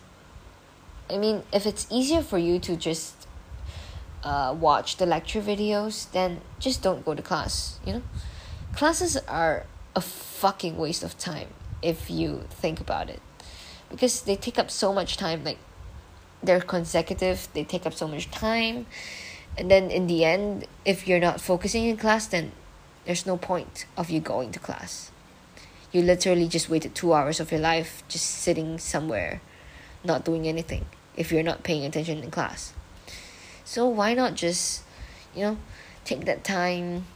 i 1.11 1.17
mean 1.17 1.43
if 1.53 1.67
it's 1.67 1.87
easier 1.91 2.23
for 2.23 2.39
you 2.39 2.59
to 2.59 2.77
just 2.77 3.27
uh, 4.25 4.55
watch 4.59 4.97
the 4.97 5.07
lecture 5.07 5.41
videos 5.41 6.11
then 6.13 6.41
just 6.59 6.83
don't 6.83 7.05
go 7.05 7.15
to 7.15 7.23
class 7.23 7.79
you 7.87 7.93
know? 7.93 8.03
Classes 8.75 9.17
are 9.27 9.67
a 9.97 10.01
fucking 10.01 10.77
waste 10.77 11.03
of 11.03 11.19
time 11.19 11.49
if 11.83 12.09
you 12.09 12.45
think 12.49 12.81
about 12.81 13.11
it. 13.11 13.21
Because 13.91 14.23
they 14.23 14.37
take 14.37 14.59
up 14.59 14.71
so 14.71 14.93
much 14.93 15.17
time 15.17 15.43
like 15.43 15.59
they're 16.41 16.61
consecutive 16.61 17.49
they 17.55 17.65
take 17.65 17.85
up 17.85 17.93
so 17.93 18.07
much 18.07 18.31
time 18.31 18.87
and 19.57 19.69
then 19.69 19.91
in 19.91 20.07
the 20.07 20.25
end 20.25 20.65
if 20.85 21.09
you're 21.09 21.19
not 21.19 21.41
focusing 21.41 21.87
in 21.87 21.97
class 21.97 22.29
then 22.29 22.53
there's 23.05 23.27
no 23.27 23.37
point 23.37 23.87
of 23.97 24.11
you 24.11 24.21
going 24.21 24.53
to 24.53 24.61
class. 24.61 25.11
You 25.91 26.03
literally 26.03 26.47
just 26.47 26.69
waited 26.69 26.95
two 26.95 27.13
hours 27.13 27.41
of 27.41 27.51
your 27.51 27.61
life 27.61 28.05
just 28.09 28.27
sitting 28.27 28.79
somewhere, 28.79 29.41
not 30.05 30.25
doing 30.25 30.47
anything 30.47 30.85
if 31.19 31.33
you're 31.33 31.43
not 31.43 31.65
paying 31.65 31.85
attention 31.85 32.23
in 32.23 32.31
class. 32.31 32.73
So 33.65 33.87
why 33.89 34.15
not 34.15 34.35
just, 34.35 34.83
you 35.35 35.43
know, 35.43 35.57
take 36.05 36.25
that 36.25 36.45
time, 36.45 37.07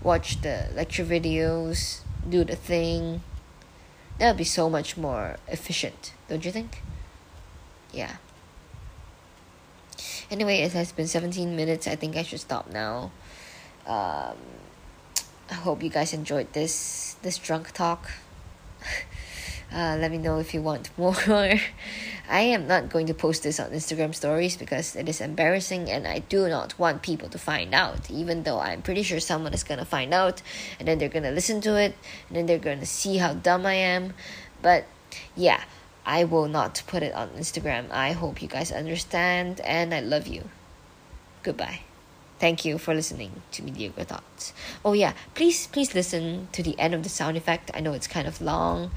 watch 0.00 0.40
the 0.40 0.68
lecture 0.74 1.04
videos, 1.04 2.00
do 2.26 2.44
the 2.44 2.54
thing. 2.54 3.20
That 4.18 4.28
would 4.28 4.38
be 4.38 4.44
so 4.44 4.70
much 4.70 4.96
more 4.96 5.36
efficient, 5.48 6.14
don't 6.28 6.44
you 6.44 6.52
think? 6.52 6.82
Yeah. 7.92 8.16
Anyway, 10.30 10.58
it 10.60 10.72
has 10.72 10.92
been 10.92 11.08
17 11.08 11.56
minutes. 11.56 11.88
I 11.88 11.96
think 11.96 12.16
I 12.16 12.22
should 12.22 12.40
stop 12.40 12.70
now. 12.70 13.10
Um, 13.86 14.36
I 15.50 15.54
hope 15.54 15.82
you 15.82 15.90
guys 15.90 16.12
enjoyed 16.12 16.52
this 16.52 17.16
this 17.22 17.38
drunk 17.38 17.72
talk. 17.72 18.10
uh, 19.72 19.96
let 19.98 20.10
me 20.10 20.18
know 20.18 20.38
if 20.38 20.54
you 20.54 20.62
want 20.62 20.90
more. 20.98 21.14
I 22.28 22.40
am 22.40 22.66
not 22.66 22.90
going 22.90 23.06
to 23.06 23.14
post 23.14 23.42
this 23.42 23.58
on 23.58 23.70
Instagram 23.70 24.14
stories 24.14 24.56
because 24.56 24.94
it 24.94 25.08
is 25.08 25.20
embarrassing 25.20 25.90
and 25.90 26.06
I 26.06 26.18
do 26.18 26.48
not 26.48 26.78
want 26.78 27.02
people 27.02 27.28
to 27.30 27.38
find 27.38 27.74
out, 27.74 28.10
even 28.10 28.42
though 28.42 28.60
I'm 28.60 28.82
pretty 28.82 29.02
sure 29.02 29.18
someone 29.18 29.54
is 29.54 29.64
gonna 29.64 29.86
find 29.86 30.12
out 30.12 30.42
and 30.78 30.86
then 30.86 30.98
they're 30.98 31.08
gonna 31.08 31.30
listen 31.30 31.60
to 31.62 31.76
it 31.76 31.94
and 32.28 32.36
then 32.36 32.46
they're 32.46 32.58
gonna 32.58 32.86
see 32.86 33.16
how 33.16 33.32
dumb 33.32 33.64
I 33.64 33.74
am. 33.74 34.12
But 34.60 34.84
yeah, 35.36 35.62
I 36.04 36.24
will 36.24 36.48
not 36.48 36.82
put 36.86 37.02
it 37.02 37.14
on 37.14 37.30
Instagram. 37.30 37.90
I 37.90 38.12
hope 38.12 38.42
you 38.42 38.48
guys 38.48 38.72
understand 38.72 39.60
and 39.60 39.94
I 39.94 40.00
love 40.00 40.26
you. 40.26 40.44
Goodbye. 41.42 41.80
Thank 42.38 42.64
you 42.64 42.78
for 42.78 42.94
listening 42.94 43.42
to 43.52 43.62
Mediocre 43.62 44.04
Thoughts. 44.04 44.52
Oh 44.84 44.92
yeah, 44.92 45.14
please 45.34 45.66
please 45.66 45.94
listen 45.94 46.48
to 46.52 46.62
the 46.62 46.78
end 46.78 46.94
of 46.94 47.02
the 47.02 47.08
sound 47.08 47.36
effect. 47.36 47.70
I 47.74 47.80
know 47.80 47.94
it's 47.94 48.06
kind 48.06 48.28
of 48.28 48.40
long, 48.40 48.92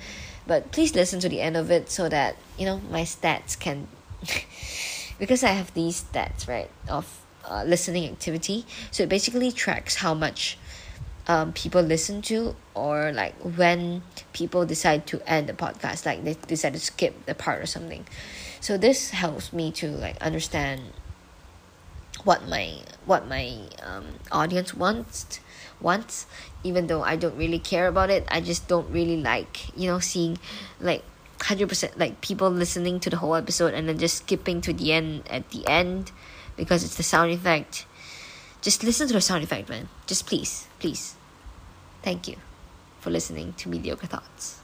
but 0.47 0.71
please 0.71 0.95
listen 0.95 1.19
to 1.19 1.30
the 1.30 1.41
end 1.41 1.58
of 1.58 1.71
it 1.71 1.89
so 1.89 2.10
that 2.10 2.36
you 2.58 2.65
know 2.65 2.82
my 2.89 3.04
stats 3.04 3.58
can 3.60 3.88
because 5.19 5.43
I 5.43 5.49
have 5.49 5.73
these 5.73 6.04
stats 6.04 6.47
right 6.47 6.69
of 6.89 7.21
uh, 7.45 7.63
listening 7.65 8.10
activity. 8.10 8.65
So 8.91 9.04
it 9.04 9.10
basically 9.10 9.51
tracks 9.51 9.95
how 9.95 10.13
much 10.13 10.58
um, 11.27 11.54
people 11.54 11.82
listen 11.82 12.21
to 12.23 12.56
or 12.73 13.12
like 13.12 13.36
when 13.41 14.04
people 14.34 14.65
decide 14.65 15.06
to 15.08 15.21
end 15.30 15.47
the 15.47 15.54
podcast, 15.54 16.06
like 16.06 16.23
they 16.23 16.36
decide 16.47 16.73
to 16.73 16.80
skip 16.80 17.25
the 17.25 17.36
part 17.36 17.62
or 17.62 17.65
something. 17.65 18.06
So 18.60 18.77
this 18.77 19.12
helps 19.12 19.54
me 19.54 19.71
to 19.73 19.89
like 19.89 20.21
understand 20.21 20.82
what 22.23 22.47
my 22.47 22.77
what 23.05 23.27
my 23.27 23.57
um, 23.84 24.05
audience 24.31 24.73
wants 24.73 25.39
wants 25.79 26.27
even 26.63 26.88
though 26.88 27.01
I 27.01 27.15
don't 27.15 27.36
really 27.36 27.57
care 27.60 27.88
about 27.88 28.10
it. 28.10 28.27
I 28.29 28.41
just 28.41 28.67
don't 28.67 28.89
really 28.91 29.17
like 29.17 29.75
you 29.77 29.88
know 29.88 29.99
seeing 29.99 30.38
like 30.79 31.03
100% 31.39 31.97
like 31.97 32.21
people 32.21 32.49
listening 32.49 32.99
to 32.99 33.10
the 33.10 33.17
whole 33.17 33.36
episode 33.36 33.73
and 33.73 33.89
then 33.89 33.97
just 33.97 34.17
skipping 34.17 34.62
to 34.62 34.73
the 34.73 34.93
end 34.93 35.23
at 35.29 35.49
the 35.49 35.67
end 35.67 36.12
because 36.55 36.84
it's 36.84 36.97
the 36.97 37.03
sound 37.03 37.31
effect. 37.31 37.86
Just 38.62 38.84
listen 38.84 39.07
to 39.07 39.13
the 39.13 39.21
sound 39.21 39.43
effect 39.43 39.69
man. 39.69 39.89
Just 40.05 40.27
please 40.27 40.67
please. 40.79 41.15
Thank 42.03 42.27
you 42.27 42.38
for 42.99 43.10
listening 43.10 43.53
to 43.53 43.69
mediocre 43.69 44.07
thoughts 44.07 44.61